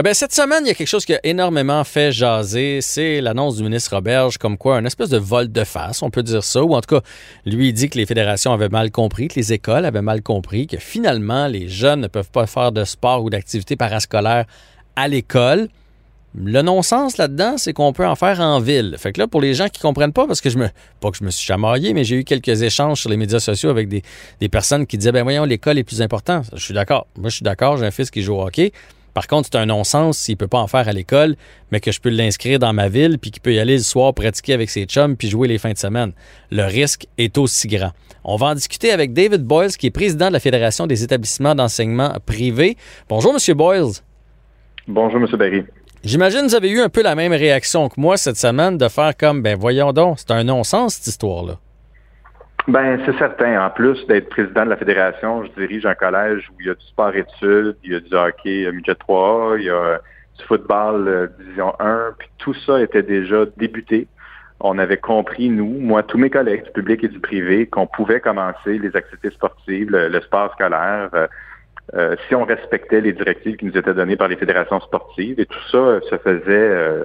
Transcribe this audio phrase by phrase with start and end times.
[0.00, 2.78] Ah ben, cette semaine, il y a quelque chose qui a énormément fait jaser.
[2.80, 6.22] C'est l'annonce du ministre Roberge, comme quoi un espèce de vol de face, on peut
[6.22, 6.62] dire ça.
[6.62, 7.02] Ou en tout cas,
[7.44, 10.78] lui, dit que les fédérations avaient mal compris, que les écoles avaient mal compris, que
[10.78, 14.46] finalement, les jeunes ne peuvent pas faire de sport ou d'activité parascolaire
[14.96, 15.68] à l'école.
[16.34, 18.96] Le non-sens là-dedans, c'est qu'on peut en faire en ville.
[18.96, 20.68] Fait que là, pour les gens qui comprennent pas, parce que je me,
[21.00, 23.68] pas que je me suis chamaillé, mais j'ai eu quelques échanges sur les médias sociaux
[23.68, 24.02] avec des,
[24.40, 26.40] des personnes qui disaient, ben voyons, l'école est plus important.
[26.54, 27.06] Je suis d'accord.
[27.18, 27.76] Moi, je suis d'accord.
[27.76, 28.72] J'ai un fils qui joue au hockey.
[29.14, 31.36] Par contre, c'est un non-sens s'il ne peut pas en faire à l'école,
[31.70, 34.14] mais que je peux l'inscrire dans ma ville, puis qu'il peut y aller le soir
[34.14, 36.12] pratiquer avec ses chums, puis jouer les fins de semaine.
[36.50, 37.92] Le risque est aussi grand.
[38.24, 41.54] On va en discuter avec David Boyles, qui est président de la Fédération des établissements
[41.54, 42.76] d'enseignement privé.
[43.08, 43.56] Bonjour, M.
[43.56, 43.92] Boyles.
[44.86, 45.26] Bonjour, M.
[45.36, 45.64] Barry.
[46.02, 48.88] J'imagine que vous avez eu un peu la même réaction que moi cette semaine de
[48.88, 51.58] faire comme, ben voyons donc, c'est un non-sens cette histoire-là.
[52.68, 53.64] Ben, c'est certain.
[53.64, 56.74] En plus d'être président de la fédération, je dirige un collège où il y a
[56.74, 60.00] du sport-études, il y a du hockey euh, midget 3 il y a
[60.38, 64.08] du football euh, division 1, puis tout ça était déjà débuté.
[64.60, 68.20] On avait compris, nous, moi, tous mes collègues du public et du privé, qu'on pouvait
[68.20, 71.08] commencer les activités sportives, le, sport scolaire,
[71.94, 75.40] euh, si on respectait les directives qui nous étaient données par les fédérations sportives.
[75.40, 77.04] Et tout ça se faisait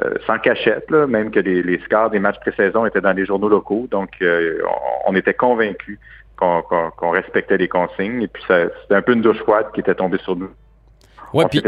[0.00, 3.48] euh, sans cachette, même que les, les, scores des matchs pré-saison étaient dans les journaux
[3.48, 3.88] locaux.
[3.90, 4.60] Donc, euh,
[5.06, 5.98] on, était convaincus
[6.36, 8.22] qu'on respectait les consignes.
[8.22, 10.50] Et puis, c'était un peu une douche froide qui était tombée sur nous.
[11.32, 11.60] Ouais, puis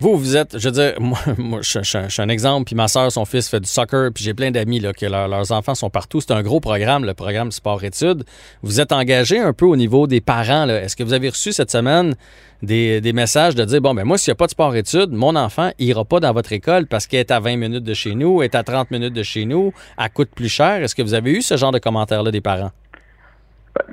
[0.00, 0.94] Vous, vous êtes, je veux dire,
[1.38, 4.34] moi, je, suis un exemple, puis ma soeur, son fils fait du soccer, puis j'ai
[4.34, 6.20] plein d'amis là, que leurs enfants sont partout.
[6.20, 8.24] C'est un gros programme, le programme sport-études.
[8.62, 10.68] Vous êtes engagé un peu au niveau des parents.
[10.68, 12.14] Est-ce que vous avez reçu cette semaine
[12.62, 15.70] des, messages de dire, bon, ben moi, s'il n'y a pas de sport-études, mon enfant
[15.78, 18.54] ira pas dans votre école parce qu'elle est à 20 minutes de chez nous, est
[18.54, 20.82] à 30 minutes de chez nous, elle coûte plus cher.
[20.82, 22.72] Est-ce que vous avez eu ce genre de commentaires-là des parents?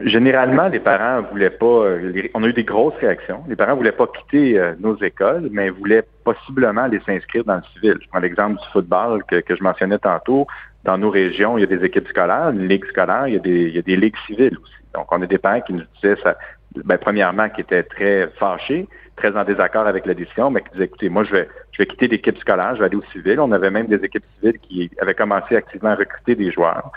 [0.04, 1.66] Généralement, les parents voulaient pas.
[1.66, 3.44] Euh, on a eu des grosses réactions.
[3.48, 7.64] Les parents voulaient pas quitter euh, nos écoles, mais voulaient possiblement aller s'inscrire dans le
[7.74, 7.98] civil.
[8.00, 10.46] Je prends l'exemple du football que, je mentionnais tantôt.
[10.84, 13.40] Dans nos régions, il y a des équipes scolaires, une ligue scolaire, il y a
[13.40, 14.74] des, il y a des ligues civiles aussi.
[14.94, 16.38] Donc, on a des parents qui nous disaient, ça,
[16.86, 20.86] ben, premièrement, qui étaient très fâchés, très en désaccord avec la décision, mais qui disaient,
[20.86, 23.40] écoutez, moi, je vais, je vais quitter l'équipe scolaire, je vais aller au civil.
[23.40, 26.92] On avait même des équipes civiles qui avaient commencé activement à recruter des joueurs.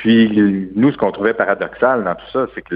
[0.00, 2.74] Puis nous, ce qu'on trouvait paradoxal dans tout ça, c'est que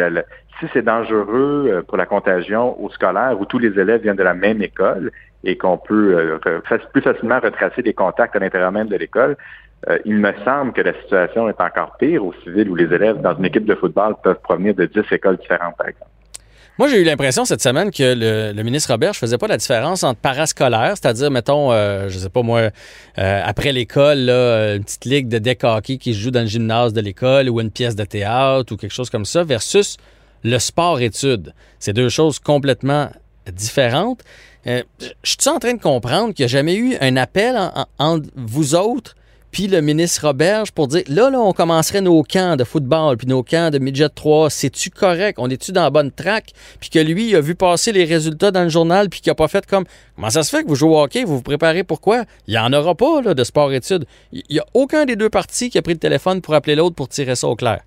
[0.59, 4.23] si c'est dangereux euh, pour la contagion au scolaire où tous les élèves viennent de
[4.25, 5.13] la même école
[5.45, 6.61] et qu'on peut euh,
[6.93, 9.37] plus facilement retracer les contacts à l'intérieur même de l'école,
[9.89, 13.21] euh, il me semble que la situation est encore pire au civil où les élèves
[13.21, 16.12] dans une équipe de football peuvent provenir de 10 écoles différentes, par exemple.
[16.79, 20.03] Moi, j'ai eu l'impression cette semaine que le, ministre Robert ne faisait pas la différence
[20.05, 22.71] entre parascolaire, c'est-à-dire, mettons, euh, je sais pas moi,
[23.19, 26.95] euh, après l'école, une petite ligue de deck hockey qui se joue dans le gymnase
[26.95, 29.99] de l'école ou une pièce de théâtre ou quelque chose comme ça, versus
[30.45, 31.53] le sport-études.
[31.79, 33.11] C'est deux choses complètement
[33.51, 34.23] différentes.
[34.67, 37.59] Euh, je suis en train de comprendre qu'il n'y a jamais eu un appel
[37.99, 39.15] entre vous autres
[39.53, 43.29] puis le ministre Roberge pour dire là, là, on commencerait nos camps de football, puis
[43.29, 45.39] nos camps de midget 3, c'est-tu correct?
[45.39, 46.53] On est-tu dans la bonne track?
[46.81, 49.35] Puis que lui, il a vu passer les résultats dans le journal, puis qu'il n'a
[49.35, 49.85] pas fait comme
[50.17, 52.25] comment ça se fait que vous jouez au hockey, vous vous préparez pourquoi?
[52.49, 54.07] Il n'y en aura pas là, de sport-études.
[54.33, 56.97] Il n'y a aucun des deux partis qui a pris le téléphone pour appeler l'autre
[56.97, 57.83] pour tirer ça au clair.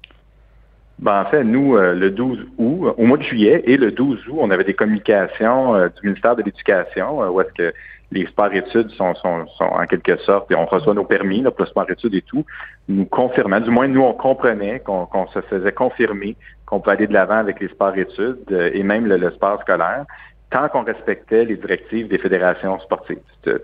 [1.00, 4.28] Ben, en fait, nous, euh, le 12 août, au mois de juillet et le 12
[4.28, 7.74] août, on avait des communications euh, du ministère de l'Éducation euh, où est-ce que
[8.12, 9.14] les sports-études sont,
[9.60, 12.46] en quelque sorte, et on reçoit nos permis là, pour le sport-études et tout,
[12.88, 16.36] nous confirmant, du moins nous, on comprenait qu'on se faisait confirmer
[16.66, 20.06] qu'on peut aller de l'avant avec les sports-études euh, et même le, sport scolaire,
[20.52, 23.20] tant qu'on respectait les directives des fédérations sportives.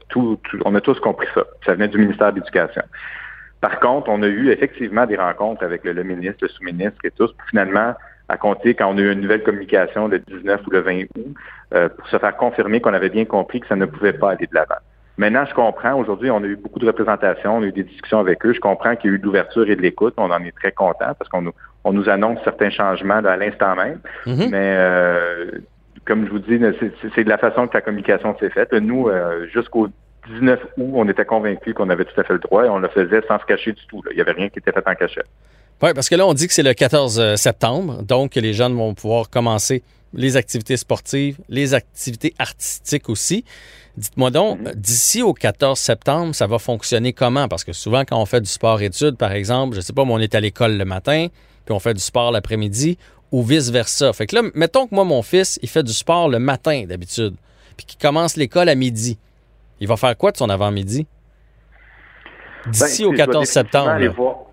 [0.09, 1.43] Tout, on a tous compris ça.
[1.65, 2.83] Ça venait du ministère de l'Éducation.
[3.61, 7.31] Par contre, on a eu effectivement des rencontres avec le, ministre, le sous-ministre et tous,
[7.31, 7.93] pour finalement
[8.27, 11.35] à compter quand on a eu une nouvelle communication le 19 ou le 20 août
[11.73, 14.47] euh, pour se faire confirmer qu'on avait bien compris que ça ne pouvait pas aller
[14.47, 14.81] de l'avant.
[15.17, 15.93] Maintenant, je comprends.
[15.95, 18.53] Aujourd'hui, on a eu beaucoup de représentations, on a eu des discussions avec eux.
[18.53, 20.15] Je comprends qu'il y a eu de l'ouverture et de l'écoute.
[20.17, 23.75] On en est très content parce qu'on nous, on nous annonce certains changements à l'instant
[23.75, 23.99] même.
[24.25, 24.49] Mm-hmm.
[24.49, 25.51] Mais euh,
[26.05, 26.59] comme je vous dis,
[27.13, 28.73] c'est de la façon que la communication s'est faite.
[28.73, 29.89] Nous, euh, jusqu'au
[30.27, 32.87] 19 août, on était convaincus qu'on avait tout à fait le droit et on le
[32.89, 34.01] faisait sans se cacher du tout.
[34.11, 35.27] Il n'y avait rien qui était fait en cachette.
[35.81, 38.75] Oui, parce que là, on dit que c'est le 14 euh, septembre, donc les jeunes
[38.75, 39.81] vont pouvoir commencer
[40.13, 43.45] les activités sportives, les activités artistiques aussi.
[43.97, 44.73] Dites-moi donc, mhm.
[44.75, 47.47] d'ici au 14 septembre, ça va fonctionner comment?
[47.47, 50.19] Parce que souvent, quand on fait du sport-études, par exemple, je sais pas, mais on
[50.19, 51.27] est à l'école le matin,
[51.65, 52.97] puis on fait du sport l'après-midi,
[53.31, 54.13] ou vice-versa.
[54.13, 57.35] Fait que là, mettons que moi, mon fils, il fait du sport le matin d'habitude,
[57.77, 59.17] puis qu'il commence l'école à midi.
[59.81, 61.07] Il va faire quoi de son avant-midi?
[62.67, 64.45] D'ici ben, au 14 septembre.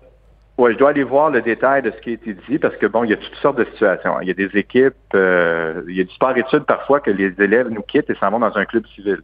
[0.57, 2.87] Oui, je dois aller voir le détail de ce qui a été dit parce que
[2.87, 4.19] bon, il y a toutes sortes de situations.
[4.19, 7.69] Il y a des équipes, euh, il y a du sport-études parfois que les élèves
[7.69, 9.19] nous quittent et s'en vont dans un club civil.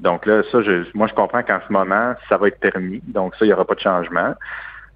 [0.00, 3.00] Donc là, ça, je, moi, je comprends qu'en ce moment, ça va être permis.
[3.06, 4.34] Donc ça, il n'y aura pas de changement.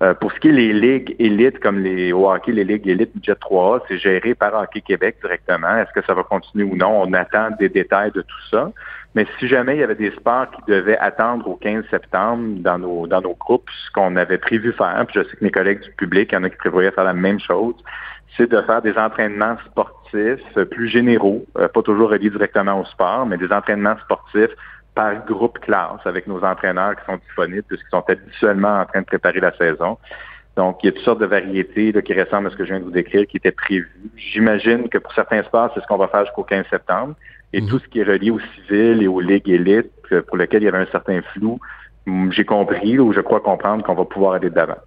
[0.03, 3.15] Euh, pour ce qui est des ligues élites, comme les au hockey, les ligues élites
[3.15, 5.77] budget 3A, c'est géré par Hockey Québec directement.
[5.77, 7.03] Est-ce que ça va continuer ou non?
[7.03, 8.71] On attend des détails de tout ça.
[9.15, 12.79] Mais si jamais il y avait des sports qui devaient attendre au 15 septembre dans
[12.79, 15.81] nos dans nos groupes, ce qu'on avait prévu faire, puis je sais que mes collègues
[15.81, 17.75] du public, il y en a qui prévoyaient faire la même chose,
[18.37, 23.27] c'est de faire des entraînements sportifs plus généraux, euh, pas toujours reliés directement au sport,
[23.27, 24.55] mais des entraînements sportifs
[24.95, 29.07] par groupe classe avec nos entraîneurs qui sont disponibles puisqu'ils sont habituellement en train de
[29.07, 29.99] préparer la saison.
[30.57, 32.71] Donc, il y a toutes sortes de variétés là, qui ressemblent à ce que je
[32.71, 33.91] viens de vous décrire, qui étaient prévues.
[34.17, 37.15] J'imagine que pour certains sports, c'est ce qu'on va faire jusqu'au 15 septembre.
[37.53, 37.69] Et mhm.
[37.69, 39.91] tout ce qui est relié aux civils et aux ligues élites,
[40.29, 41.59] pour lesquelles il y avait un certain flou,
[42.31, 44.79] j'ai compris ou je crois comprendre qu'on va pouvoir aller de l'avant.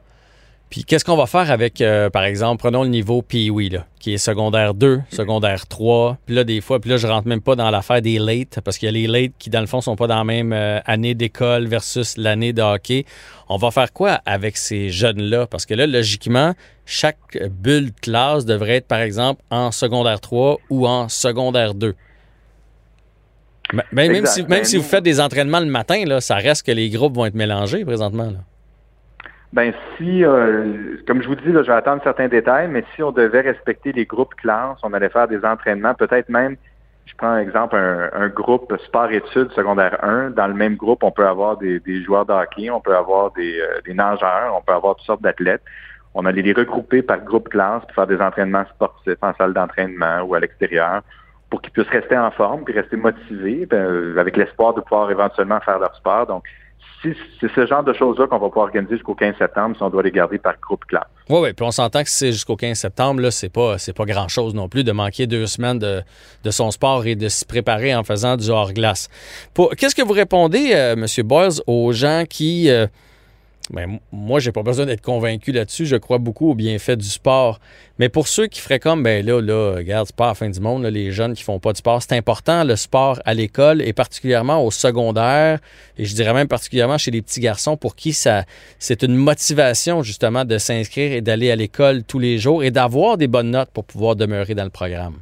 [0.74, 4.18] Puis qu'est-ce qu'on va faire avec, euh, par exemple, prenons le niveau Pee-Wee, qui est
[4.18, 6.18] secondaire 2, secondaire 3.
[6.26, 8.80] Puis là, des fois, puis là, je rentre même pas dans l'affaire des late, parce
[8.80, 10.80] qu'il y a les late qui, dans le fond, sont pas dans la même euh,
[10.88, 13.06] année d'école versus l'année de hockey.
[13.50, 15.46] On va faire quoi avec ces jeunes-là?
[15.46, 16.54] Parce que là, logiquement,
[16.88, 21.94] chaque bulle classe devrait être, par exemple, en secondaire 3 ou en secondaire 2.
[23.92, 26.72] Même, si, même ben, si vous faites des entraînements le matin, là, ça reste que
[26.72, 28.26] les groupes vont être mélangés présentement.
[28.26, 28.40] Là.
[29.54, 33.04] Ben si, euh, comme je vous dis, là, je vais attendre certains détails, mais si
[33.04, 36.58] on devait respecter les groupes classes, on allait faire des entraînements, peut-être même,
[37.06, 40.32] je prends un exemple, un, groupe sport-études secondaire 1.
[40.32, 43.60] Dans le même groupe, on peut avoir des, joueurs de hockey, on peut avoir des,
[43.60, 45.62] euh, des nageurs, on peut avoir toutes sortes d'athlètes.
[46.16, 50.22] On allait les regrouper par groupe classe pour faire des entraînements sportifs en salle d'entraînement
[50.22, 51.02] ou à l'extérieur
[51.54, 55.60] pour qu'ils puissent rester en forme puis rester motivés ben, avec l'espoir de pouvoir éventuellement
[55.60, 56.26] faire leur sport.
[56.26, 56.46] Donc,
[57.04, 57.14] c'est
[57.54, 60.10] ce genre de choses-là qu'on va pouvoir organiser jusqu'au 15 septembre si on doit les
[60.10, 61.04] garder par groupe classe.
[61.30, 64.56] Oui, oui, puis on s'entend que c'est jusqu'au 15 septembre, là, c'est pas, pas grand-chose
[64.56, 68.36] non plus de manquer deux semaines de, son sport et de s'y préparer en faisant
[68.36, 69.08] du hors-glace.
[69.78, 71.06] Qu'est-ce que vous répondez, euh, M.
[71.24, 72.72] Boyles, aux gens qui...
[72.72, 72.88] Euh,
[73.72, 75.86] ben, moi, j'ai pas besoin d'être convaincu là-dessus.
[75.86, 77.60] Je crois beaucoup au bienfait du sport.
[77.98, 80.60] Mais pour ceux qui feraient comme, ben là, là, regarde, c'est pas la fin du
[80.60, 83.94] monde, les jeunes qui font pas de sport, c'est important le sport à l'école et
[83.94, 85.60] particulièrement au secondaire,
[85.98, 88.44] et je dirais même particulièrement chez les petits garçons pour qui ça,
[88.80, 93.18] c'est une motivation justement de s'inscrire et d'aller à l'école tous les jours et d'avoir
[93.18, 95.16] des bonnes notes pour pouvoir demeurer dans le programme.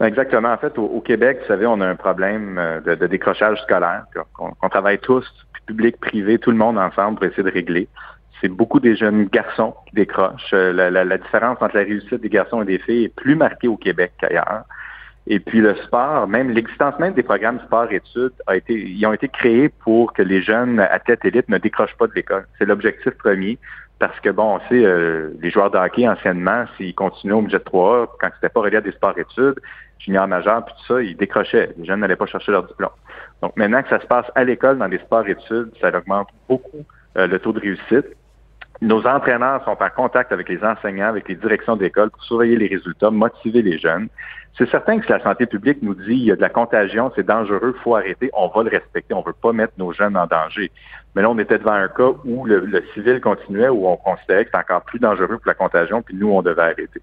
[0.00, 0.52] Exactement.
[0.52, 4.04] En fait, au, Québec, vous savez, on a un problème euh, de, décrochage scolaire
[4.34, 5.24] qu'on travaille tous
[5.66, 7.88] public, privé, tout le monde ensemble pour essayer de régler.
[8.40, 10.52] C'est beaucoup des jeunes garçons qui décrochent.
[10.52, 13.76] Euh, la, différence entre la réussite des garçons et des filles est plus marquée au
[13.76, 14.64] Québec qu'ailleurs.
[15.26, 19.28] Et puis le sport, même l'existence même des programmes sport-études a été, ils ont été
[19.28, 22.46] créés pour que les jeunes athlètes élites ne décrochent pas de l'école.
[22.58, 23.58] C'est l'objectif premier.
[23.98, 27.58] Parce que bon, on sait, euh, les joueurs de hockey anciennement, s'ils continuaient au budget
[27.58, 29.54] 3A, quand c'était pas relié à des sports-études,
[30.04, 31.70] junior majeur, puis tout ça, ils décrochaient.
[31.76, 32.90] Les jeunes n'allaient pas chercher leur diplôme.
[33.42, 36.84] Donc maintenant que ça se passe à l'école, dans les sports-études, ça augmente beaucoup
[37.16, 38.06] euh, le taux de réussite.
[38.80, 42.66] Nos entraîneurs sont en contact avec les enseignants, avec les directions d'école pour surveiller les
[42.66, 44.08] résultats, motiver les jeunes.
[44.58, 47.10] C'est certain que si la santé publique nous dit il y a de la contagion,
[47.16, 50.26] c'est dangereux, faut arrêter, on va le respecter, on veut pas mettre nos jeunes en
[50.26, 50.70] danger.
[51.14, 54.50] Mais là, on était devant un cas où le, civil continuait, où on considérait que
[54.50, 57.02] c'était encore plus dangereux pour la contagion, puis nous, on devait arrêter.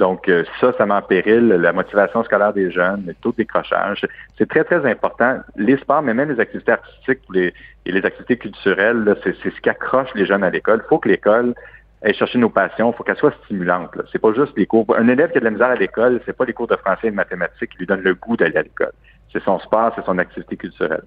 [0.00, 4.06] Donc, euh, ça, ça met en péril la motivation scolaire des jeunes, le taux décrochage.
[4.38, 5.40] C'est très, très important.
[5.56, 7.52] Les sports, mais même les activités artistiques et
[7.84, 10.80] les activités culturelles, c'est ce qui accroche les jeunes à l'école.
[10.82, 11.54] Il faut que l'école
[12.02, 13.90] aille chercher nos passions, il faut qu'elle soit stimulante.
[14.10, 14.86] C'est pas juste les cours.
[14.96, 17.08] Un élève qui a de la misère à l'école, c'est pas les cours de français
[17.08, 18.92] et de mathématiques qui lui donnent le goût d'aller à l'école.
[19.30, 21.04] C'est son sport, c'est son activité culturelle.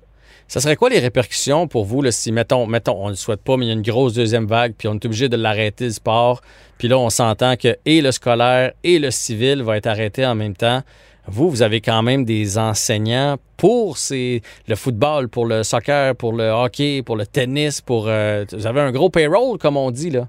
[0.47, 3.65] Ça serait quoi les répercussions pour vous si, mettons, on ne le souhaite pas, mais
[3.65, 6.41] il y a une grosse deuxième vague, puis on est obligé de l'arrêter le sport,
[6.77, 10.35] puis là, on s'entend que et le scolaire et le civil va être arrêté en
[10.35, 10.81] même temps.
[11.25, 16.49] Vous, vous avez quand même des enseignants pour le football, pour le soccer, pour le
[16.49, 18.07] hockey, pour le tennis, pour...
[18.07, 20.27] Euh, vous avez un gros payroll, comme on dit, là.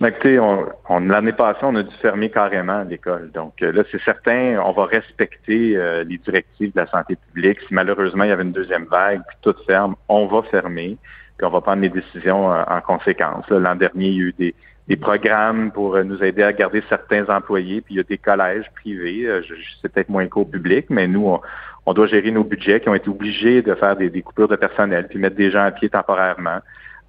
[0.00, 3.32] Mais écoutez, on, l'année passée, on a dû fermer carrément l'école.
[3.32, 7.58] Donc euh, là, c'est certain, on va respecter euh, les directives de la santé publique.
[7.66, 10.96] Si malheureusement il y avait une deuxième vague, puis tout ferme, on va fermer,
[11.36, 13.48] puis on va prendre les décisions euh, en conséquence.
[13.50, 14.54] L'an dernier, il y a eu des,
[15.00, 19.28] programmes pour nous aider à garder certains employés, puis il y a des collèges privés,
[19.82, 21.38] c'est peut-être moins qu'au public, mais nous,
[21.84, 24.56] on, doit gérer nos budgets qui ont été obligés de faire des, des coupures de
[24.56, 26.60] personnel, puis mettre des gens à pied temporairement.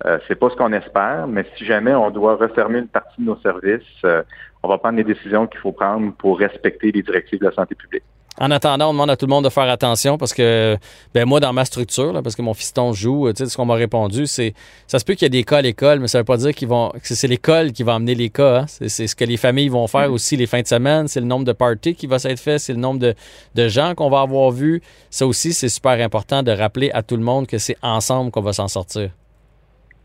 [0.05, 3.25] Euh, c'est pas ce qu'on espère, mais si jamais on doit refermer une partie de
[3.25, 4.23] nos services, euh,
[4.63, 7.75] on va prendre les décisions qu'il faut prendre pour respecter les directives de la santé
[7.75, 8.03] publique.
[8.41, 10.77] En attendant, on demande à tout le monde de faire attention parce que,
[11.13, 13.65] ben moi, dans ma structure, là, parce que mon fiston joue, tu sais, ce qu'on
[13.65, 14.53] m'a répondu, c'est
[14.87, 16.53] ça se peut qu'il y ait des cas à l'école, mais ça veut pas dire
[16.53, 18.61] qu'ils vont, que c'est l'école qui va amener les cas.
[18.61, 18.65] Hein.
[18.67, 21.09] C'est ce que les familles vont faire aussi les fins de semaine.
[21.09, 23.13] C'est le nombre de parties qui va s'être fait, c'est le nombre de,
[23.55, 24.81] de gens qu'on va avoir vus.
[25.09, 28.41] Ça aussi, c'est super important de rappeler à tout le monde que c'est ensemble qu'on
[28.41, 29.09] va s'en sortir.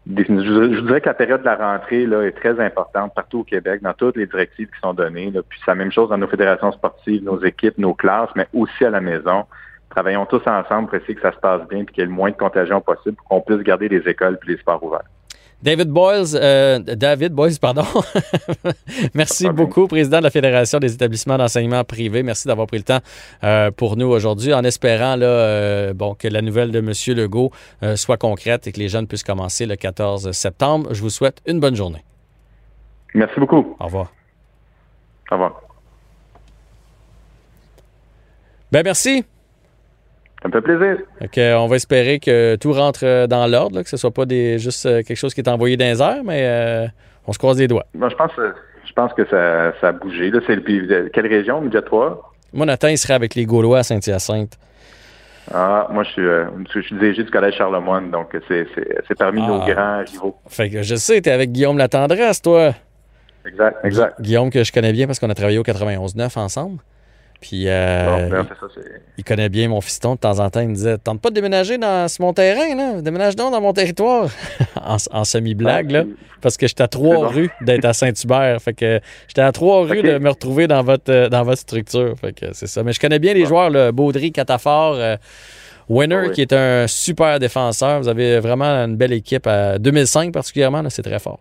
[0.06, 3.80] Je dirais que la période de la rentrée là, est très importante partout au Québec,
[3.82, 5.32] dans toutes les directives qui sont données.
[5.48, 8.84] Puis c'est la même chose dans nos fédérations sportives, nos équipes, nos classes, mais aussi
[8.84, 9.44] à la maison.
[9.88, 12.12] Travaillons tous ensemble pour essayer que ça se passe bien et qu'il y ait le
[12.12, 15.08] moins de contagion possible pour qu'on puisse garder les écoles et les sports ouverts.
[15.64, 17.86] David Boyles, euh, David Boyles, pardon.
[19.14, 22.22] Merci beaucoup, président de la Fédération des établissements d'enseignement privé.
[22.22, 22.98] Merci d'avoir pris le temps
[23.44, 26.92] euh, pour nous aujourd'hui, en espérant là, euh, bon, que la nouvelle de M.
[27.16, 27.50] Legault
[27.96, 30.92] soit concrète et que les jeunes puissent commencer le 14 septembre.
[30.92, 32.04] Je vous souhaite une bonne journée.
[33.14, 33.74] Merci beaucoup.
[33.80, 34.12] Au revoir.
[35.30, 35.62] Au revoir.
[38.70, 39.24] Ben merci.
[40.54, 40.98] Fait plaisir.
[41.20, 44.60] OK, on va espérer que tout rentre euh, dans l'ordre, que ce soit pas des,
[44.60, 46.86] juste euh, quelque chose qui est envoyé dans les airs, mais euh,
[47.26, 47.86] on se croise les doigts.
[47.92, 48.30] je pense,
[48.86, 50.30] je pense que ça, ça a bougé.
[50.30, 52.34] Là, c'est quelle région, Média 3?
[52.52, 54.56] Moi, Nathan, il serait avec les Gaulois à Saint-Hyacinthe.
[55.52, 58.64] Ah, moi, je suis, je suis DG du Collège Charlemagne, donc c'est,
[59.18, 59.72] parmi nos ah.
[59.72, 60.36] grands rivaux.
[60.46, 62.74] Fait que je sais, tu es avec Guillaume Latendresse, toi.
[63.44, 64.20] Exact, exact.
[64.20, 66.78] Guillaume, que je connais bien parce qu'on a travaillé au 91-9 ensemble.
[67.44, 68.42] Puis euh,
[69.18, 70.14] il, connaît bien mon fiston.
[70.14, 73.02] De temps en temps, il me disait Tente pas de déménager dans mon terrain, là.
[73.02, 74.30] déménage donc dans mon territoire.
[75.10, 76.04] en, semi-blague, là.
[76.40, 78.62] Parce que j'étais à trois rues d'être à Saint-Hubert.
[78.62, 78.98] Fait que
[79.28, 82.14] j'étais à trois rues de me retrouver dans votre, euh, dans votre structure.
[82.18, 82.82] Fait que c'est ça.
[82.82, 84.94] Mais je connais bien les joueurs, Baudry, Catafort.
[84.94, 85.16] Euh,
[85.86, 88.00] Winner, qui est un super défenseur.
[88.00, 89.46] Vous avez vraiment une belle équipe.
[89.46, 91.40] À 2005 particulièrement, c'est très fort.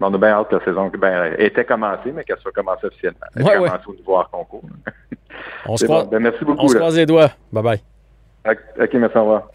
[0.00, 0.06] Oui.
[0.08, 3.18] On a bien hâte que la saison ben, était commencée, mais qu'elle soit commencée officiellement.
[3.36, 4.62] Elle ouais, commencée au niveau hors concours.
[5.66, 7.30] On se, croise, ben, merci beaucoup, on se croise les doigts.
[7.52, 7.80] Bye bye.
[8.46, 9.48] OK, merci, au revoir.